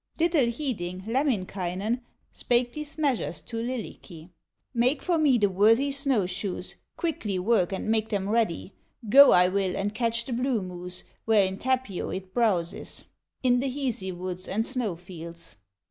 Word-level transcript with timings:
Little 0.19 0.47
heeding, 0.47 1.03
Lemminkainen 1.05 2.01
Spake 2.31 2.73
these 2.73 2.97
measures 2.97 3.39
to 3.41 3.57
Lylikki: 3.57 4.31
"Make 4.73 5.03
for 5.03 5.19
me 5.19 5.37
the 5.37 5.47
worthy 5.47 5.91
snow 5.91 6.25
shoes, 6.25 6.73
Quickly 6.97 7.37
work 7.37 7.71
and 7.71 7.87
make 7.87 8.09
them 8.09 8.27
ready; 8.27 8.73
Go 9.09 9.31
I 9.31 9.47
will 9.47 9.77
and 9.77 9.93
catch 9.93 10.25
the 10.25 10.33
blue 10.33 10.63
moose 10.63 11.03
Where 11.25 11.45
in 11.45 11.59
Tapio 11.59 12.09
it 12.09 12.33
browses, 12.33 13.05
In 13.43 13.59
the 13.59 13.69
Hisi 13.69 14.11
woods 14.11 14.47
and 14.47 14.65
snow 14.65 14.95
fields." 14.95 15.57